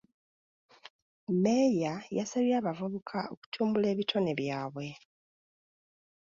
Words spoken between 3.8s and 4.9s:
ebitone byabwe.